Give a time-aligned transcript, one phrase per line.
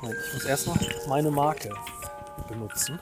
[0.00, 0.76] Moment, ich muss erst noch
[1.08, 1.70] meine Marke
[2.48, 2.98] benutzen.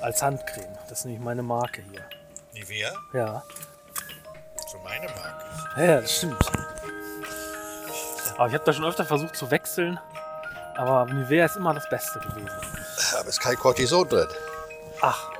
[0.00, 0.76] Als Handcreme.
[0.88, 2.04] Das ist nämlich meine Marke hier.
[2.52, 2.92] Nivea?
[3.12, 3.42] Ja.
[4.70, 5.44] So meine Marke.
[5.76, 6.44] Ja, ja, das stimmt.
[8.36, 9.98] Aber ich habe da schon öfter versucht zu wechseln.
[10.76, 12.50] Aber Nivea ist immer das Beste gewesen.
[13.18, 14.28] Aber ist kein Cortison drin.
[15.00, 15.30] Ach.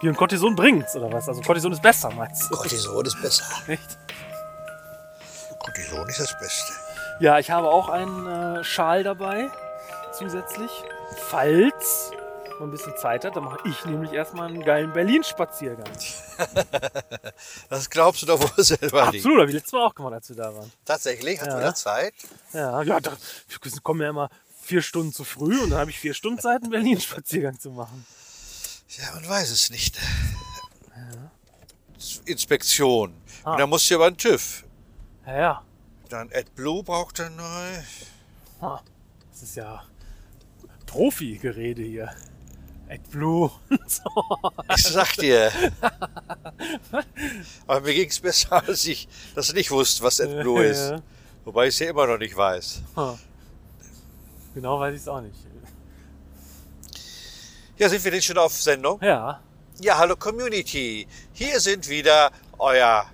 [0.00, 1.28] Wie ein Cortison bringt's, oder was?
[1.28, 2.56] Also Cortison ist besser, meinst du?
[2.56, 3.44] Cortison ist besser.
[3.66, 3.98] Echt?
[5.58, 6.72] Cortison ist das Beste.
[7.20, 9.50] Ja, ich habe auch einen äh, Schal dabei.
[10.18, 10.70] Zusätzlich.
[11.28, 12.10] Falls
[12.60, 15.90] man ein bisschen Zeit hat, dann mache ich nämlich erstmal einen geilen Berlin-Spaziergang.
[17.68, 19.20] Das glaubst du doch wohl selber nicht.
[19.24, 20.70] Absolut, habe ich letztes Mal auch gemacht, als wir da waren.
[20.84, 21.40] Tatsächlich?
[21.40, 21.56] Hast Ja.
[21.56, 22.14] du da Zeit?
[22.52, 23.12] Ja, ja, da,
[23.48, 24.30] wir kommen ja immer
[24.62, 28.06] vier Stunden zu früh und dann habe ich vier Stunden Zeit, einen Berlin-Spaziergang zu machen.
[28.98, 29.98] Ja, man weiß es nicht.
[32.24, 33.14] Inspektion.
[33.44, 33.52] Ah.
[33.52, 34.64] Und dann musst du über den TÜV.
[35.26, 35.62] Ja, ja.
[36.08, 37.78] Dann AdBlue braucht er neu.
[38.60, 38.80] Ah,
[39.32, 39.82] Das ist ja
[40.94, 42.14] Profi-Gerede hier.
[42.88, 44.04] AdBlue und so.
[44.76, 45.50] Ich sag dir.
[47.66, 50.90] Aber mir ging es besser, als ich das nicht wusste, was AdBlue ist.
[50.90, 51.02] Ja.
[51.44, 52.82] Wobei ich es ja immer noch nicht weiß.
[54.54, 55.34] Genau weiß ich es auch nicht.
[57.76, 59.02] Ja, sind wir denn schon auf Sendung?
[59.02, 59.40] Ja.
[59.80, 61.08] Ja, hallo Community.
[61.32, 63.06] Hier sind wieder euer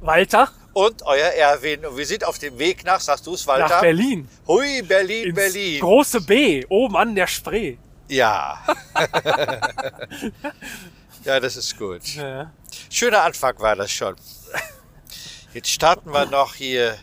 [0.00, 1.84] Walter und euer Erwin.
[1.86, 3.68] Und wir sind auf dem Weg nach, sagst du es, Walter?
[3.68, 4.28] nach Berlin.
[4.46, 5.80] Hui, Berlin, Ins Berlin.
[5.80, 7.76] große B, oben an der Spree.
[8.08, 8.62] Ja.
[11.24, 12.04] ja, das ist gut.
[12.14, 12.52] Ja.
[12.90, 14.14] Schöner Anfang war das schon.
[15.54, 16.96] Jetzt starten wir noch hier.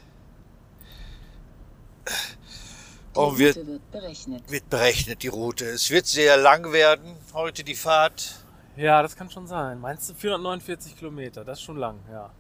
[3.14, 4.52] Und Die wird, Route wird berechnet.
[4.52, 5.66] wird berechnet, die Route.
[5.66, 8.36] Es wird sehr lang werden, heute die Fahrt.
[8.76, 9.80] ja, das kann schon sein.
[9.80, 11.44] Meinst du 449 Kilometer?
[11.44, 12.32] Das ist schon lang, ja.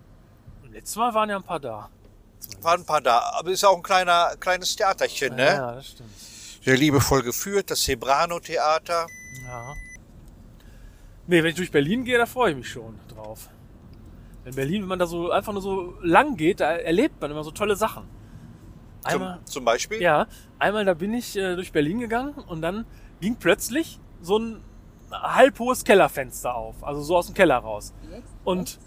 [0.69, 1.89] Und letztes Mal waren ja ein paar da.
[2.61, 5.47] Waren ein paar da, aber ist auch ein kleiner, kleines Theaterchen, ne?
[5.47, 6.09] Ja, das stimmt.
[6.63, 9.07] Sehr liebevoll geführt, das Zebrano-Theater.
[9.45, 9.73] Ja.
[11.25, 13.49] Nee, wenn ich durch Berlin gehe, da freue ich mich schon drauf.
[14.45, 17.43] In Berlin, wenn man da so einfach nur so lang geht, da erlebt man immer
[17.43, 18.07] so tolle Sachen.
[19.03, 19.99] Einmal, Zum, zum Beispiel?
[19.99, 20.27] ja,
[20.59, 22.85] einmal da bin ich äh, durch Berlin gegangen und dann
[23.21, 24.63] ging plötzlich so ein
[25.11, 27.91] halbhohes Kellerfenster auf, also so aus dem Keller raus.
[28.43, 28.77] Und.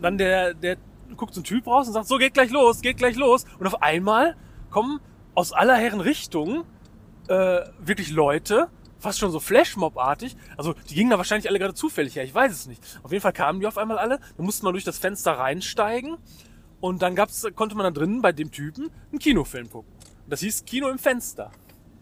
[0.00, 0.76] Dann der, der
[1.16, 3.44] guckt so ein Typ raus und sagt, so geht gleich los, geht gleich los.
[3.58, 4.36] Und auf einmal
[4.70, 5.00] kommen
[5.34, 6.64] aus aller Herren Richtungen
[7.28, 10.36] äh, wirklich Leute, fast schon so Flashmob-artig.
[10.56, 12.82] Also die gingen da wahrscheinlich alle gerade zufällig her, ich weiß es nicht.
[13.02, 16.16] Auf jeden Fall kamen die auf einmal alle, dann musste man durch das Fenster reinsteigen
[16.80, 19.92] und dann gab's, konnte man da drinnen bei dem Typen einen Kinofilm gucken.
[20.24, 21.50] Und das hieß Kino im Fenster.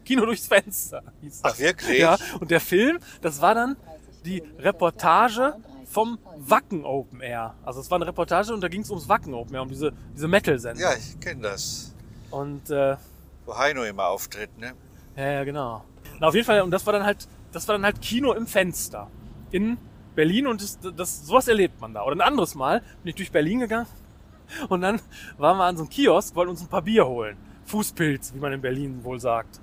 [0.05, 1.03] Kino durchs Fenster.
[1.21, 1.53] Hieß das.
[1.53, 1.99] Ach, wirklich?
[1.99, 3.77] Ja, und der Film, das war dann
[4.25, 5.55] die Reportage
[5.93, 7.53] vom Wacken Open Air.
[7.63, 9.93] Also es war eine Reportage und da ging es ums Wacken Open Air, um diese,
[10.15, 10.81] diese Metal-Sendung.
[10.81, 11.93] Ja, ich kenne das.
[12.31, 12.97] Und äh,
[13.45, 14.73] Wo Heino immer auftritt, ne?
[15.15, 15.83] ja, ja, genau.
[16.19, 18.47] Na, auf jeden Fall, und das war dann halt, das war dann halt Kino im
[18.47, 19.07] Fenster.
[19.51, 19.77] In
[20.15, 22.03] Berlin und das, das, sowas erlebt man da.
[22.03, 23.87] Oder ein anderes Mal bin ich durch Berlin gegangen
[24.69, 24.99] und dann
[25.37, 27.37] waren wir an so einem Kiosk, wollten uns ein paar Bier holen.
[27.65, 29.61] Fußpilz, wie man in Berlin wohl sagt.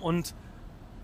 [0.00, 0.36] Und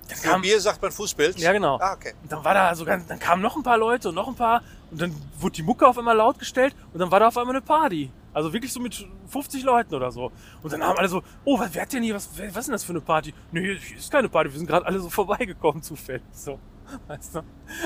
[0.08, 1.38] dann Für kam, Bier sagt man Fußbild?
[1.38, 1.78] Ja, genau.
[1.80, 2.14] Ah, okay.
[2.22, 4.34] Und dann war da so ganz, dann kamen noch ein paar Leute und noch ein
[4.34, 7.36] paar und dann wurde die Mucke auf einmal laut gestellt und dann war da auf
[7.38, 8.10] einmal eine Party.
[8.32, 10.32] Also wirklich so mit 50 Leuten oder so.
[10.62, 12.72] Und dann haben alle so, oh, was, wer hat denn hier, was, was ist denn
[12.72, 13.32] das für eine Party?
[13.52, 16.22] Nee, hier ist keine Party, wir sind gerade alle so vorbeigekommen zufällig.
[16.32, 16.58] So,
[17.06, 17.42] weißt du?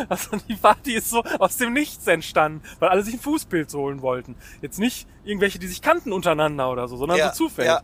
[0.09, 4.01] Also die Party ist so aus dem Nichts entstanden, weil alle sich ein Fußpilz holen
[4.01, 4.37] wollten.
[4.63, 7.71] Jetzt nicht irgendwelche, die sich kannten untereinander oder so, sondern Ja, so zufällig.
[7.71, 7.83] ja.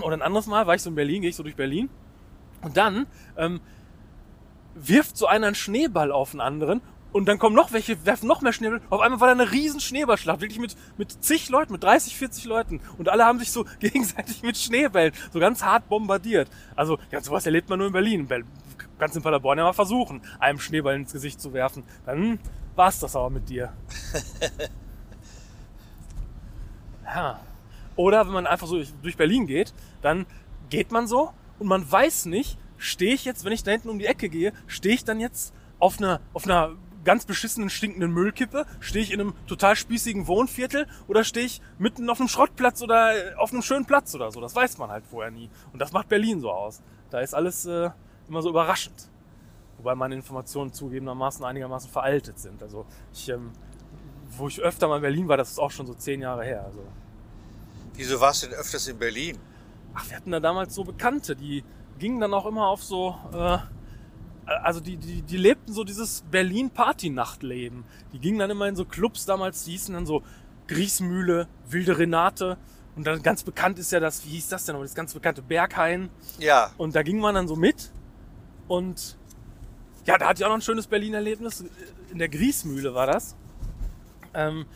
[0.00, 1.88] Und ein anderes Mal war ich so in Berlin, gehe ich so durch Berlin
[2.66, 3.06] und dann
[3.36, 3.60] ähm,
[4.74, 6.80] wirft so einer einen Schneeball auf einen anderen
[7.12, 8.80] und dann kommen noch welche, werfen noch mehr Schneeball.
[8.90, 12.44] Auf einmal war da eine riesen Schneeballschlacht, wirklich mit, mit zig Leuten, mit 30, 40
[12.46, 12.80] Leuten.
[12.98, 16.50] Und alle haben sich so gegenseitig mit Schneebällen so ganz hart bombardiert.
[16.74, 18.28] Also, ja, sowas erlebt man nur in Berlin.
[18.98, 21.84] Kannst in Paderborn ja mal versuchen, einem Schneeball ins Gesicht zu werfen.
[22.04, 22.40] Dann
[22.74, 23.72] war's das aber mit dir.
[27.04, 27.38] Ja.
[27.94, 29.72] Oder wenn man einfach so durch Berlin geht,
[30.02, 30.26] dann
[30.70, 33.98] geht man so und man weiß nicht, stehe ich jetzt, wenn ich da hinten um
[33.98, 38.66] die Ecke gehe, stehe ich dann jetzt auf einer, auf einer ganz beschissenen, stinkenden Müllkippe?
[38.80, 43.34] Stehe ich in einem total spießigen Wohnviertel oder stehe ich mitten auf einem Schrottplatz oder
[43.38, 44.40] auf einem schönen Platz oder so?
[44.40, 45.48] Das weiß man halt vorher nie.
[45.72, 46.82] Und das macht Berlin so aus.
[47.10, 47.90] Da ist alles äh,
[48.28, 49.08] immer so überraschend.
[49.78, 52.62] Wobei meine Informationen zugegebenermaßen einigermaßen veraltet sind.
[52.62, 53.52] Also ich, ähm,
[54.36, 56.64] wo ich öfter mal in Berlin war, das ist auch schon so zehn Jahre her.
[56.64, 56.80] Also
[57.94, 59.38] Wieso warst du denn öfters in Berlin?
[59.96, 61.64] Ach, wir hatten da damals so Bekannte, die
[61.98, 63.58] gingen dann auch immer auf so, äh,
[64.44, 67.84] also die, die, die lebten so dieses Berlin-Party-Nachtleben.
[68.12, 70.22] Die gingen dann immer in so Clubs damals, die hießen dann so
[70.68, 72.58] Griesmühle, Wilde Renate
[72.94, 75.42] Und dann ganz bekannt ist ja das, wie hieß das denn noch, das ganz bekannte
[75.42, 76.10] Berghain.
[76.38, 77.90] Ja, Und da ging man dann so mit.
[78.68, 79.16] Und
[80.04, 81.64] ja, da hatte ich auch noch ein schönes Berlin-Erlebnis.
[82.12, 83.34] In der Griesmühle war das.
[84.34, 84.66] Ähm,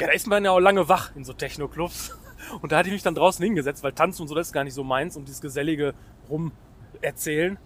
[0.00, 2.18] ja, da ist man ja auch lange wach in so Techno-Clubs.
[2.60, 4.64] Und da hatte ich mich dann draußen hingesetzt, weil Tanzen und so, das ist gar
[4.64, 5.94] nicht so meins und dieses gesellige
[6.28, 7.58] Rumerzählen.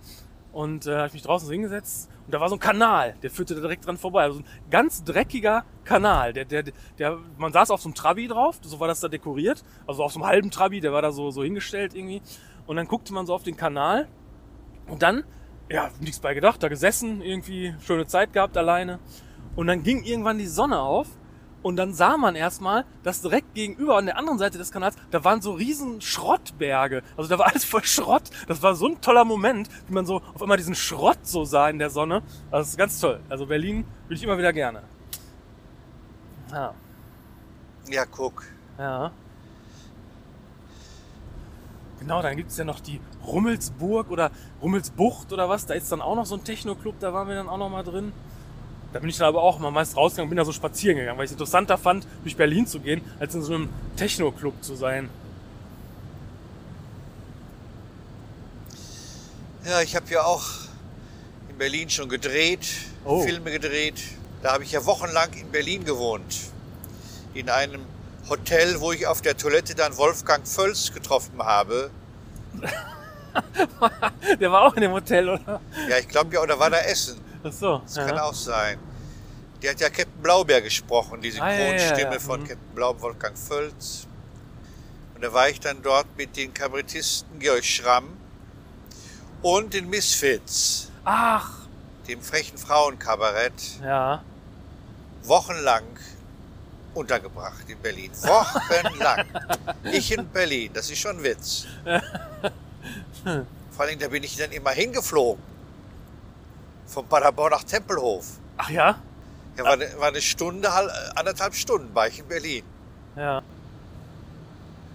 [0.53, 3.31] Und äh, habe ich mich draußen so hingesetzt und da war so ein Kanal, der
[3.31, 4.23] führte da direkt dran vorbei.
[4.23, 6.33] Also ein ganz dreckiger Kanal.
[6.33, 6.63] Der, der,
[6.99, 9.65] der, man saß auf so einem Trabi drauf, so war das da dekoriert.
[9.87, 12.23] Also auf so einem halben Trabi, der war da so, so hingestellt irgendwie.
[12.69, 14.07] Und dann guckte man so auf den Kanal
[14.87, 15.25] und dann,
[15.69, 19.01] ja, nichts bei gedacht, da gesessen, irgendwie schöne Zeit gehabt alleine.
[19.57, 21.09] Und dann ging irgendwann die Sonne auf
[21.63, 25.25] und dann sah man erstmal, dass direkt gegenüber an der anderen Seite des Kanals, da
[25.25, 27.03] waren so riesen Schrottberge.
[27.17, 28.31] Also da war alles voll Schrott.
[28.49, 31.69] Das war so ein toller Moment, wie man so auf einmal diesen Schrott so sah
[31.69, 32.23] in der Sonne.
[32.51, 33.21] Also das ist ganz toll.
[33.29, 34.83] Also Berlin will ich immer wieder gerne.
[36.51, 36.75] Ja,
[37.89, 38.45] ja, guck.
[38.79, 39.11] ja.
[41.99, 44.31] Genau, dann gibt's ja noch die Rummelsburg oder
[44.63, 45.67] Rummelsbucht oder was.
[45.67, 47.83] Da ist dann auch noch so ein Techno-Club, da waren wir dann auch noch mal
[47.83, 48.13] drin.
[48.93, 51.25] Da bin ich dann aber auch mal meist rausgegangen, bin da so spazieren gegangen, weil
[51.25, 55.09] ich es interessanter fand, durch Berlin zu gehen, als in so einem Techno-Club zu sein.
[59.65, 60.45] Ja, ich habe ja auch
[61.49, 62.67] in Berlin schon gedreht,
[63.05, 63.23] Oh.
[63.23, 63.99] Filme gedreht.
[64.43, 66.37] Da habe ich ja wochenlang in Berlin gewohnt.
[67.33, 67.81] In einem
[68.29, 71.91] Hotel, wo ich auf der Toilette dann Wolfgang Völz getroffen habe.
[74.41, 75.61] Der war auch in dem Hotel, oder?
[75.89, 77.19] Ja, ich glaube ja, oder war da Essen?
[77.43, 77.79] Ach so.
[77.85, 78.79] Das kann auch sein.
[79.63, 82.21] Der hat ja Captain Blaubeer gesprochen, die Ah, ja, ja, ja, Synchronstimme ja.
[82.21, 82.47] von Mhm.
[82.49, 84.07] Captain Blau, Wolfgang Völz.
[85.15, 88.09] Und da war ich dann dort mit den Kabarettisten Georg Schramm
[89.43, 91.51] und den Misfits, Ach,
[92.09, 93.53] dem frechen Frauenkabarett,
[93.83, 94.23] ja.
[95.25, 95.85] wochenlang
[96.95, 98.11] untergebracht in Berlin.
[98.23, 99.27] Wochenlang.
[99.85, 101.67] ich in Berlin, das ist schon ein Witz.
[103.71, 105.43] Vor allem, da bin ich dann immer hingeflogen.
[106.91, 108.27] Von Paderborn nach Tempelhof.
[108.57, 108.99] Ach ja?
[109.57, 112.65] Ja, war, eine, war eine Stunde, hal- anderthalb Stunden war ich in Berlin.
[113.17, 113.43] Ja.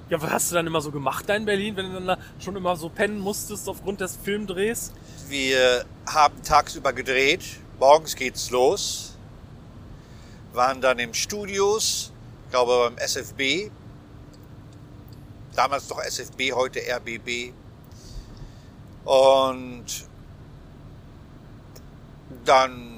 [0.10, 2.18] Ja, was hast du dann immer so gemacht da in Berlin, wenn du dann da
[2.40, 4.92] schon immer so pennen musstest aufgrund des Filmdrehs?
[5.30, 7.44] Wir haben tagsüber gedreht,
[7.80, 9.16] morgens geht's los,
[10.54, 12.12] waren dann im Studios,
[12.46, 13.72] ich glaube beim SFB,
[15.56, 17.54] damals noch SFB, heute RBB.
[19.06, 19.86] Und
[22.48, 22.92] dann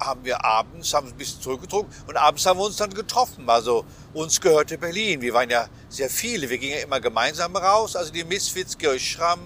[0.00, 3.48] haben wir abends, haben ein bisschen zurückgetrunken und abends haben wir uns dann getroffen.
[3.50, 3.84] Also
[4.14, 5.20] uns gehörte Berlin.
[5.20, 6.48] Wir waren ja sehr viele.
[6.48, 7.96] Wir gingen ja immer gemeinsam raus.
[7.96, 9.40] Also die Misfits, Georg Schramm,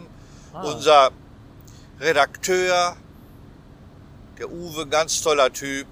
[0.53, 0.63] Ah.
[0.65, 1.11] unser
[2.01, 2.97] Redakteur,
[4.39, 5.87] der Uwe, ganz toller Typ.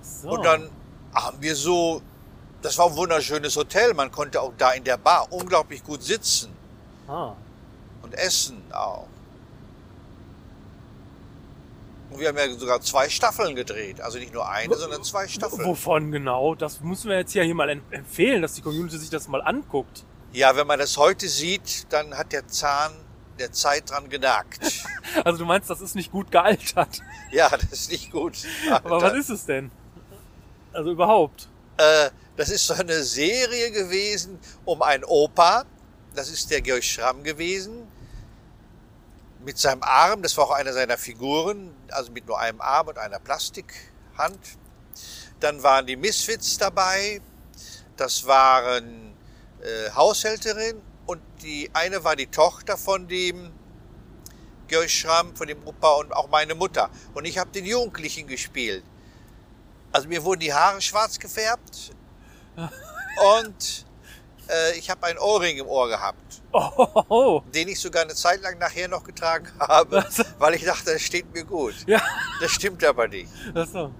[0.00, 0.30] So.
[0.30, 0.70] Und dann
[1.14, 2.00] haben wir so,
[2.62, 3.92] das war ein wunderschönes Hotel.
[3.94, 6.50] Man konnte auch da in der Bar unglaublich gut sitzen
[7.06, 7.32] Ah.
[8.02, 9.06] und essen auch.
[12.10, 14.00] Und wir haben ja sogar zwei Staffeln gedreht.
[14.00, 15.64] Also nicht nur eine, sondern zwei Staffeln.
[15.66, 16.54] Wovon genau?
[16.54, 19.42] Das müssen wir jetzt ja hier mal em- empfehlen, dass die Community sich das mal
[19.42, 20.04] anguckt.
[20.32, 22.92] Ja, wenn man das heute sieht, dann hat der Zahn
[23.38, 24.60] der Zeit dran genagt.
[25.24, 27.00] Also du meinst, das ist nicht gut gealtert.
[27.32, 28.36] ja, das ist nicht gut.
[28.70, 29.70] Aber was ist es denn?
[30.72, 31.48] Also überhaupt.
[31.78, 35.64] Äh, das ist so eine Serie gewesen um einen Opa.
[36.14, 37.88] Das ist der Georg Schramm gewesen.
[39.44, 42.98] Mit seinem Arm, das war auch einer seiner Figuren, also mit nur einem Arm und
[42.98, 44.38] einer Plastikhand.
[45.40, 47.20] Dann waren die Misfits dabei.
[47.96, 49.14] Das waren
[49.60, 53.52] äh, Haushälterin und die eine war die Tochter von dem
[54.68, 56.90] Georg Schramm, von dem Opa und auch meine Mutter.
[57.14, 58.84] Und ich habe den Jugendlichen gespielt.
[59.90, 61.92] Also mir wurden die Haare schwarz gefärbt
[63.36, 63.86] und
[64.48, 67.42] äh, ich habe ein Ohrring im Ohr gehabt, Oh, oh, oh.
[67.54, 70.04] den ich sogar eine Zeit lang nachher noch getragen habe,
[70.38, 71.74] weil ich dachte, das steht mir gut.
[71.86, 72.00] Ja,
[72.40, 73.30] Das stimmt aber nicht.
[73.54, 73.92] ach so.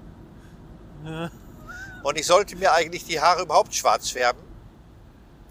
[2.02, 4.42] Und ich sollte mir eigentlich die Haare überhaupt schwarz färben,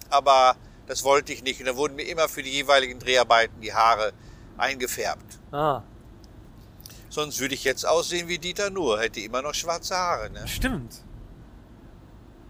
[0.10, 0.56] aber
[0.88, 1.60] das wollte ich nicht.
[1.60, 4.14] Und da wurden mir immer für die jeweiligen Dreharbeiten die Haare
[4.58, 5.40] eingefärbt.
[5.52, 5.84] Ah,
[7.10, 10.30] Sonst würde ich jetzt aussehen wie Dieter Nuhr, hätte immer noch schwarze Haare.
[10.30, 10.48] Ne?
[10.48, 11.02] stimmt.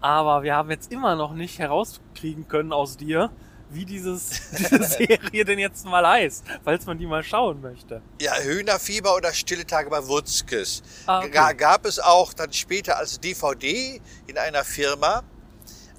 [0.00, 3.30] Aber wir haben jetzt immer noch nicht herauskriegen können aus dir,
[3.70, 8.00] wie dieses, diese Serie denn jetzt mal heißt, falls man die mal schauen möchte.
[8.20, 10.82] Ja, Hühnerfieber oder Stille Tage bei Wutzkes.
[11.06, 11.30] Ah, okay.
[11.30, 15.22] Ga- Gab es auch dann später als DVD in einer Firma,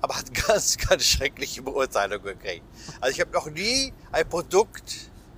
[0.01, 2.63] aber hat ganz, ganz schreckliche Beurteilungen gekriegt.
[3.01, 4.96] Also ich habe noch nie ein Produkt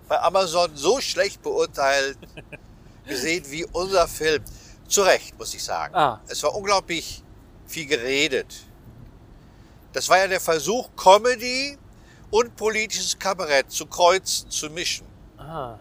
[0.08, 2.18] bei Amazon so schlecht beurteilt
[3.08, 4.44] gesehen wie unser Film.
[4.88, 5.96] Zu Recht, muss ich sagen.
[5.96, 6.22] Ah.
[6.28, 7.24] Es war unglaublich
[7.72, 8.66] viel geredet.
[9.94, 11.78] Das war ja der Versuch, Comedy
[12.30, 15.06] und politisches Kabarett zu kreuzen, zu mischen.
[15.38, 15.78] Ah.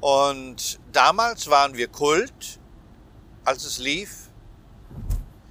[0.00, 2.58] Und damals waren wir Kult,
[3.44, 4.28] als es lief.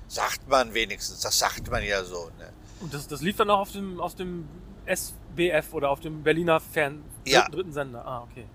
[0.08, 2.32] Sagt man wenigstens, das sagt man ja so.
[2.40, 2.52] Ne?
[2.80, 4.48] Und das, das lief dann auch auf dem, auf dem
[4.86, 7.42] SBF oder auf dem Berliner Fern Ja.
[7.42, 8.06] dritten, dritten Sender.
[8.06, 8.46] Ah, okay.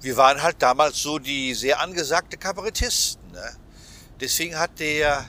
[0.00, 3.32] Wir waren halt damals so die sehr angesagte Kabarettisten.
[3.32, 3.56] Ne?
[4.20, 5.24] Deswegen hat der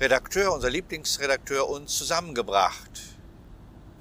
[0.00, 2.90] Redakteur, unser Lieblingsredakteur, uns zusammengebracht.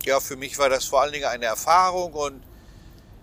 [0.05, 2.43] Ja, für mich war das vor allen Dingen eine Erfahrung und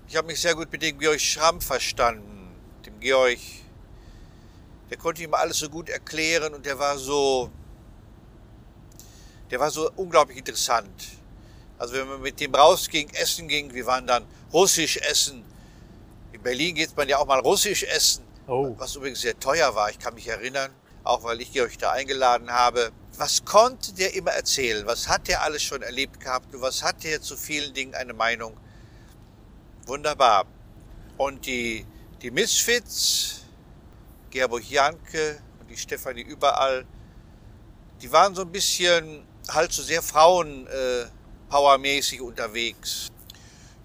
[0.08, 2.54] ich habe mich sehr gut mit dem Georg Schramm verstanden.
[2.86, 3.38] Dem Georg,
[4.88, 7.50] der konnte ihm alles so gut erklären und der war so,
[9.50, 11.08] der war so unglaublich interessant.
[11.76, 15.44] Also wenn man mit dem rausging, essen ging, wir waren dann russisch essen.
[16.32, 18.74] In Berlin geht man ja auch mal russisch essen, Oh.
[18.78, 19.90] was übrigens sehr teuer war.
[19.90, 20.70] Ich kann mich erinnern,
[21.04, 22.92] auch weil ich Georg da eingeladen habe.
[23.16, 24.86] Was konnte der immer erzählen?
[24.86, 26.54] Was hat der alles schon erlebt gehabt?
[26.54, 28.56] Und was hat der zu vielen Dingen eine Meinung?
[29.86, 30.46] Wunderbar.
[31.16, 31.86] Und die,
[32.22, 33.42] die Misfits,
[34.30, 36.86] Gerburg Janke und die Stefanie überall,
[38.00, 41.06] die waren so ein bisschen halt so sehr Frauen äh,
[42.20, 43.08] unterwegs.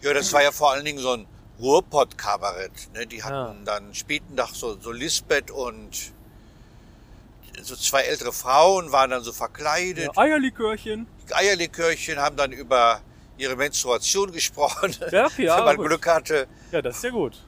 [0.01, 1.27] Ja, das war ja vor allen Dingen so ein
[1.59, 2.93] Ruhrpott-Kabarett.
[2.93, 3.07] Ne?
[3.07, 6.13] Die hatten dann, spielten doch so, so Lisbeth und
[7.61, 10.05] so zwei ältere Frauen waren dann so verkleidet.
[10.05, 11.07] Ja, Eierlikörchen.
[11.29, 13.01] Die Eierlikörchen haben dann über
[13.37, 15.87] ihre Menstruation gesprochen, Ja, ja, wenn man gut.
[15.87, 16.47] Glück hatte.
[16.71, 17.43] Ja, das ist ja gut.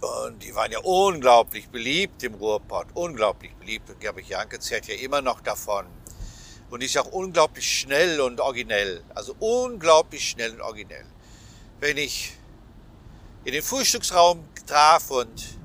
[0.00, 3.88] Und die waren ja unglaublich beliebt im Ruhrpott, unglaublich beliebt.
[3.88, 5.86] Und Gerbrich Janke zählt ja immer noch davon.
[6.70, 9.04] Und die ist ja auch unglaublich schnell und originell.
[9.14, 11.04] Also unglaublich schnell und originell.
[11.78, 12.32] Wenn ich
[13.44, 15.58] in den Frühstücksraum traf und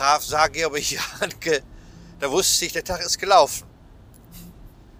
[0.00, 1.62] traf, sah Gerbrich Janke,
[2.20, 3.66] da wusste ich, der Tag ist gelaufen.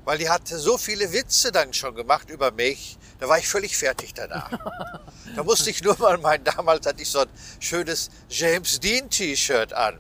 [0.05, 3.77] Weil die hatte so viele Witze dann schon gemacht über mich, da war ich völlig
[3.77, 4.51] fertig danach.
[5.37, 7.29] Da musste ich nur mal mein, damals hatte ich so ein
[7.61, 9.97] schönes James Dean T-Shirt an.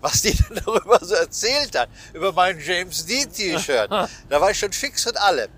[0.00, 3.90] Was die dann darüber so erzählt hat, über mein James Dean T-Shirt.
[3.90, 5.50] Da war ich schon fix und alle.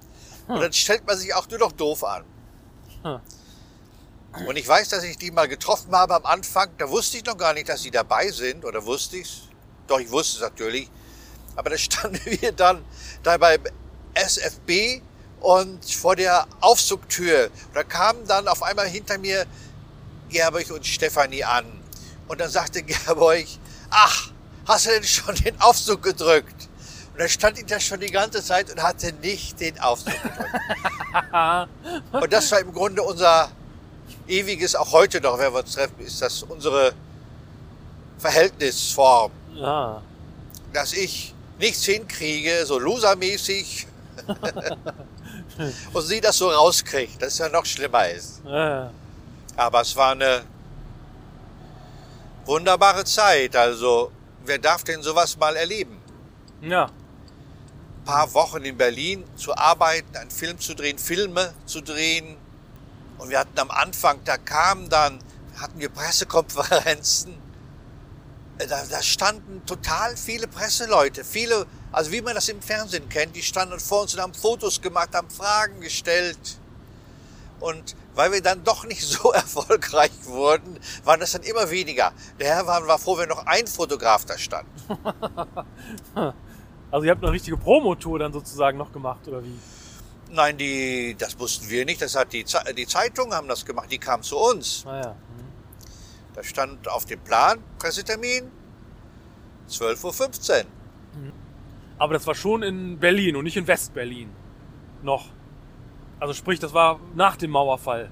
[0.49, 2.25] Und dann stellt man sich auch nur noch doof an.
[4.47, 6.69] Und ich weiß, dass ich die mal getroffen habe am Anfang.
[6.79, 8.65] Da wusste ich noch gar nicht, dass sie dabei sind.
[8.65, 9.43] Oder wusste ich's?
[9.87, 10.91] Doch, ich wusste es natürlich.
[11.57, 12.85] Aber da standen wir dann
[13.23, 13.61] da beim
[14.15, 15.01] SFB
[15.41, 17.51] und vor der Aufzugtür.
[17.69, 19.47] Und da kamen dann auf einmal hinter mir
[20.31, 21.65] Gerberg und Stefanie an.
[22.27, 23.47] Und dann sagte Gerberg,
[23.91, 24.31] ach,
[24.67, 26.69] hast du denn schon den Aufzug gedrückt?
[27.13, 31.69] Und da stand ich da schon die ganze Zeit und hatte nicht den Aufzug gedrückt.
[32.13, 33.53] und das war im Grunde unser
[34.27, 36.93] ewiges, auch heute noch, wenn wir uns treffen, ist das unsere
[38.19, 40.03] Verhältnisform Ja.
[40.73, 43.87] dass ich nichts hinkriege, so losermäßig,
[45.93, 48.41] und sie das so rauskriegt, dass es ja noch schlimmer ist.
[48.47, 48.91] Ja.
[49.57, 50.43] Aber es war eine
[52.45, 53.55] wunderbare Zeit.
[53.57, 54.11] Also,
[54.45, 56.01] wer darf denn sowas mal erleben?
[56.63, 56.91] ja.
[58.07, 62.37] Ein paar Wochen in Berlin zu arbeiten, einen Film zu drehen, Filme zu drehen.
[63.25, 65.19] Und wir hatten am Anfang, da kamen dann,
[65.59, 67.33] hatten wir Pressekonferenzen.
[68.59, 73.35] Äh, Da, da standen total viele Presseleute, viele, also wie man das im Fernsehen kennt,
[73.35, 76.59] die standen vor uns und haben Fotos gemacht, haben Fragen gestellt.
[77.61, 82.13] Und weil wir dann doch nicht so erfolgreich wurden, waren das dann immer weniger.
[82.39, 84.69] Der Herr war, war froh, wenn noch ein Fotograf da stand.
[86.91, 89.59] Also ihr habt eine richtige Promotour dann sozusagen noch gemacht, oder wie?
[90.35, 92.03] Nein, die, das wussten wir nicht.
[92.03, 92.45] Das hat die,
[92.77, 93.91] die Zeitungen haben das gemacht.
[93.91, 94.85] Die kamen zu uns.
[94.85, 95.11] Naja.
[95.11, 95.47] Hm.
[96.35, 98.51] Da stand auf dem Plan Pressetermin
[99.69, 100.65] 12.15 Uhr.
[101.99, 104.29] Aber das war schon in Berlin und nicht in Westberlin.
[105.03, 105.27] Noch.
[106.19, 108.11] Also sprich, das war nach dem Mauerfall.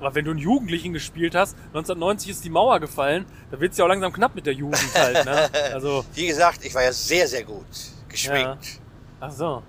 [0.00, 3.84] Aber wenn du einen Jugendlichen gespielt hast, 1990 ist die Mauer gefallen, da wird's ja
[3.84, 5.48] auch langsam knapp mit der Jugend halt, ne?
[5.72, 7.64] Also, Wie gesagt, ich war ja sehr, sehr gut
[8.08, 8.80] geschminkt.
[9.20, 9.62] ach so.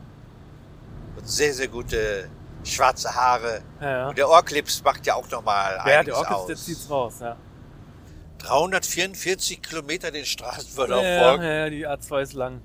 [1.25, 2.29] Sehr, sehr gute
[2.63, 3.61] schwarze Haare.
[3.81, 4.09] Ja, ja.
[4.09, 6.47] Und der Ohrclips macht ja auch nochmal Ja, einiges der aus.
[6.47, 7.35] der zieht's raus, ja.
[8.39, 11.43] 344 Kilometer den Straßenverlauf Ja, folgen.
[11.43, 12.61] ja, ja, die A2 ist lang.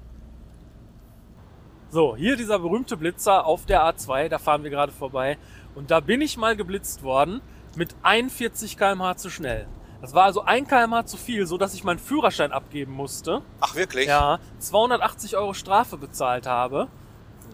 [1.90, 5.38] So, hier dieser berühmte Blitzer auf der A2, da fahren wir gerade vorbei.
[5.74, 7.40] Und da bin ich mal geblitzt worden
[7.76, 9.66] mit 41 km/h zu schnell.
[10.00, 13.42] Das war also 1 km/h zu viel, so dass ich meinen Führerschein abgeben musste.
[13.60, 14.06] Ach, wirklich?
[14.06, 16.88] Ja, 280 Euro Strafe bezahlt habe.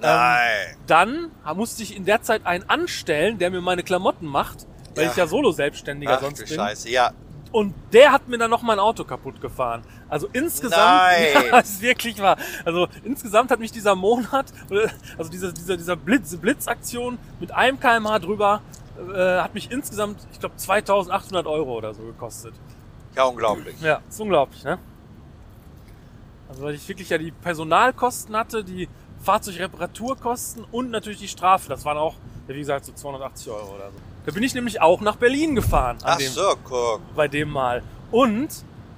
[0.01, 0.77] Nein.
[0.87, 5.11] Dann musste ich in der Zeit einen anstellen, der mir meine Klamotten macht, weil Ja.
[5.11, 6.49] ich ja Solo-Selbstständiger sonst bin.
[6.49, 7.13] Scheiße, ja.
[7.53, 9.83] Und der hat mir dann noch mein Auto kaputt gefahren.
[10.09, 10.77] Also insgesamt,
[11.35, 11.45] Nein.
[11.51, 12.37] ja, ist wirklich wahr.
[12.65, 17.79] Also insgesamt hat mich dieser Monat, oder- also diese, diese, dieser Blitz, Blitzaktion mit einem
[17.81, 18.61] kmh drüber,
[19.15, 22.55] äh, hat mich insgesamt, ich glaube, 2800 Euro oder so gekostet.
[23.15, 23.81] Ja, unglaublich.
[23.81, 24.79] Ja, ist unglaublich, ne?
[26.49, 28.89] Also weil ich wirklich ja die Personalkosten hatte, die
[29.23, 31.69] Fahrzeugreparaturkosten und natürlich die Strafe.
[31.69, 32.15] Das waren auch,
[32.47, 33.99] wie gesagt, so 280 Euro oder so.
[34.27, 35.99] Da bin ich nämlich auch nach Berlin gefahren.
[36.03, 37.01] Ach dem, so, guck.
[37.15, 37.83] Bei dem Mal.
[38.11, 38.49] Und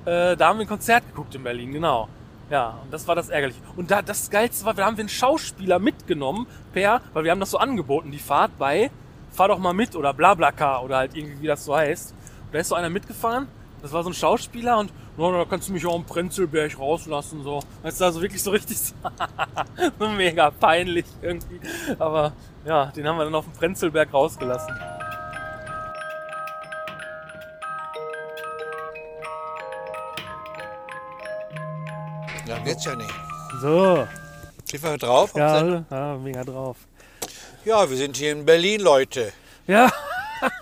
[0.04, 2.08] äh, da haben wir ein Konzert geguckt in Berlin, genau.
[2.50, 3.56] Ja, und das war das ärgerlich.
[3.76, 7.40] Und da, das Geilste war, da haben wir einen Schauspieler mitgenommen, per, weil wir haben
[7.40, 8.90] das so angeboten, die Fahrt bei
[9.30, 12.12] Fahr doch mal mit oder Blablacar oder halt irgendwie, wie das so heißt.
[12.46, 13.48] Und da ist so einer mitgefahren,
[13.82, 17.42] das war so ein Schauspieler und no, da kannst du mich auch im Prenzlberg rauslassen,
[17.42, 17.60] so.
[17.82, 18.94] Weißt du, also wirklich so richtig so,
[19.98, 21.60] so mega peinlich irgendwie.
[21.98, 22.32] Aber
[22.64, 24.74] ja, den haben wir dann auf dem Prenzlberg rausgelassen.
[32.46, 33.12] Ja, wird's ja nicht.
[33.60, 34.06] So,
[34.64, 35.32] Sind wir drauf?
[35.34, 36.76] ja, ja mega drauf.
[37.64, 39.32] ja, wir sind hier in Berlin, Leute.
[39.66, 39.90] Ja,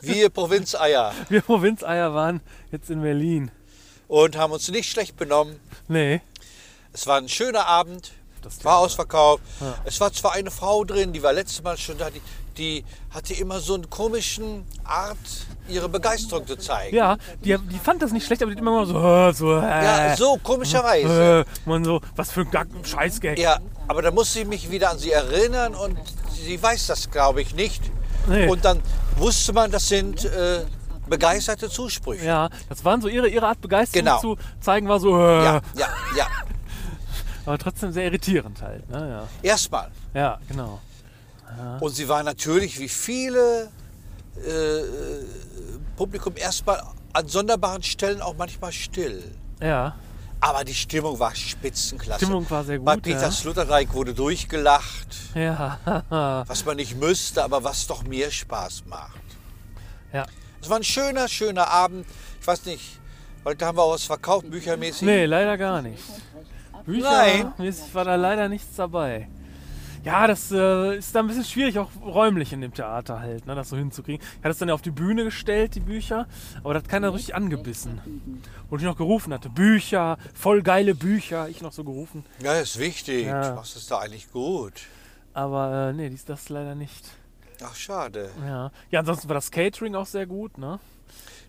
[0.00, 1.12] Wir Provinzeier.
[1.28, 2.40] wir Provinzeier waren
[2.72, 3.50] jetzt in Berlin.
[4.08, 5.58] Und haben uns nicht schlecht benommen.
[5.88, 6.20] Nee.
[6.92, 8.12] Es war ein schöner Abend.
[8.42, 9.42] Das War ausverkauft.
[9.60, 9.74] Ja.
[9.84, 12.20] Es war zwar eine Frau drin, die war letztes Mal schon da, die,
[12.56, 15.18] die hatte immer so einen komischen Art,
[15.68, 16.94] ihre Begeisterung zu zeigen.
[16.94, 19.62] Ja, die, die fand das nicht schlecht, aber die immer mal so, äh, so, äh,
[19.84, 21.44] Ja, so komischerweise.
[21.44, 23.36] äh, man so, was für ein Gag- Scheißgag.
[23.36, 25.98] Ja, aber da muss ich mich wieder an sie erinnern und
[26.32, 27.82] sie weiß das, glaube ich, nicht.
[28.28, 28.48] Nee.
[28.48, 28.80] Und dann
[29.16, 30.64] wusste man, das sind äh,
[31.08, 32.24] begeisterte Zusprüche.
[32.24, 34.20] Ja, das waren so ihre, ihre Art Begeisterung Genau.
[34.20, 35.88] zu zeigen, war so, äh, ja, ja.
[36.16, 36.26] ja.
[37.46, 38.88] aber trotzdem sehr irritierend halt.
[38.90, 39.26] Ne?
[39.42, 39.90] Erstmal.
[40.14, 40.20] Ja.
[40.20, 40.80] ja, genau.
[41.80, 43.70] Und sie war natürlich wie viele
[44.36, 44.82] äh,
[45.96, 49.22] Publikum erstmal an sonderbaren Stellen auch manchmal still.
[49.60, 49.94] Ja,
[50.46, 52.24] Aber die Stimmung war spitzenklasse.
[52.24, 53.30] Stimmung war sehr gut, Bei Peter ja.
[53.32, 55.76] Sloterdijk wurde durchgelacht, ja,
[56.46, 59.20] was man nicht müsste, aber was doch mir Spaß macht.
[60.12, 60.24] ja.
[60.62, 62.06] Es war ein schöner, schöner Abend.
[62.40, 63.00] Ich weiß nicht,
[63.44, 65.02] heute haben wir auch was verkauft, büchermäßig.
[65.02, 66.02] Nee, leider gar nicht.
[66.84, 67.52] Bücher, Nein.
[67.92, 69.28] war da leider nichts dabei.
[70.06, 73.56] Ja, das äh, ist da ein bisschen schwierig, auch räumlich in dem Theater halt, ne,
[73.56, 74.24] das so hinzukriegen.
[74.24, 76.28] Ich hatte es dann ja auf die Bühne gestellt, die Bücher,
[76.62, 78.00] aber das hat keiner richtig angebissen.
[78.70, 82.24] Und ich noch gerufen hatte, Bücher, voll geile Bücher, ich noch so gerufen.
[82.40, 83.26] Ja, ist wichtig.
[83.26, 83.48] Ja.
[83.48, 84.74] Du machst es da eigentlich gut.
[85.34, 87.04] Aber äh, nee, dies, das leider nicht.
[87.64, 88.30] Ach, schade.
[88.46, 88.70] Ja.
[88.92, 90.78] ja, ansonsten war das Catering auch sehr gut, ne?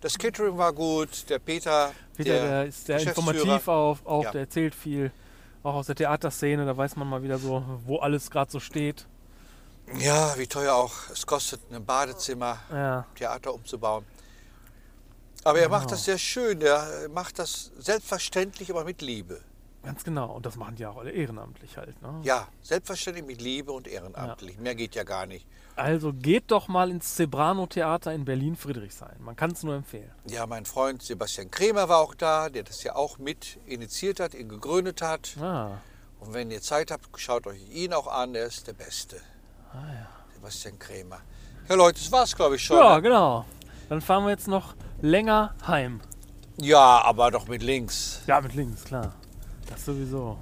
[0.02, 1.30] Das Catering war gut.
[1.30, 4.32] Der Peter, Peter, der, ist sehr informativ auch, auch Ja.
[4.32, 5.12] der erzählt viel.
[5.68, 9.06] Auch aus der Theaterszene, da weiß man mal wieder so, wo alles gerade so steht.
[10.00, 14.06] Ja, wie teuer auch es kostet, ein Badezimmer, Ja, Theater umzubauen.
[15.44, 16.62] Aber er macht das sehr schön.
[16.62, 19.42] Er macht das selbstverständlich, aber mit Liebe.
[19.84, 20.32] Ganz genau.
[20.34, 22.02] Und das machen die auch alle ehrenamtlich halt.
[22.02, 22.20] Ne?
[22.24, 24.58] Ja, selbstverständlich mit Liebe und ehrenamtlich.
[24.60, 25.48] Mehr geht ja gar nicht.
[25.76, 29.16] Also geht doch mal ins Zebrano Theater in Berlin-Friedrichshain.
[29.20, 30.12] Man kann es nur empfehlen.
[30.26, 34.34] Ja, mein Freund Sebastian Kremer war auch da, der das ja auch mit initiiert hat,
[34.34, 35.38] ihn gegründet hat.
[35.40, 35.78] Ah,
[36.20, 39.18] Und wenn ihr Zeit habt, schaut euch ihn auch an, der ist der Beste.
[39.72, 40.08] ah ja.
[40.34, 41.20] Sebastian Kremer.
[41.70, 42.78] Ja, Leute, das war's, glaube ich, schon.
[42.78, 43.02] Ja, ne?
[43.04, 43.46] genau.
[43.90, 46.02] Dann fahren wir jetzt noch länger heim.
[46.58, 48.22] ja, aber doch mit links.
[48.28, 49.14] Ja, mit links, klar.
[49.70, 50.38] Das sowieso.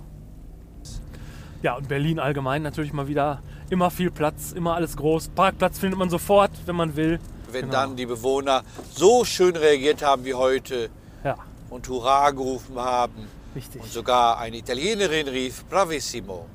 [1.61, 5.29] Ja, und Berlin allgemein natürlich mal wieder immer viel Platz, immer alles groß.
[5.29, 7.19] Parkplatz findet man sofort, wenn man will.
[7.51, 7.73] Wenn Genau.
[7.73, 10.89] dann die Bewohner so schön reagiert haben wie heute
[11.23, 11.35] Ja,
[11.69, 13.81] und Hurra gerufen haben richtig.
[13.81, 16.45] und sogar eine Italienerin rief Bravissimo.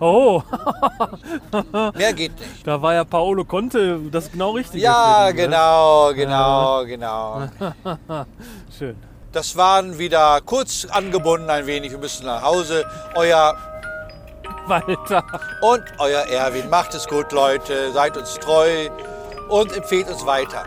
[0.00, 0.42] Oh,
[1.96, 2.66] Mehr geht nicht.
[2.66, 4.80] da war ja Paolo Conte das genau richtig.
[4.82, 5.56] Ja, deswegen, ne?
[5.56, 7.48] genau, genau, genau.
[8.78, 8.96] Schön.
[9.34, 11.90] Das waren wieder kurz angebunden ein wenig.
[11.90, 12.86] Wir müssen nach Hause.
[13.16, 13.56] Euer
[14.66, 15.24] Walter.
[15.60, 16.70] und euer Erwin.
[16.70, 17.90] Macht es gut, Leute.
[17.92, 18.88] Seid uns treu
[19.48, 20.64] und empfehlt uns weiter.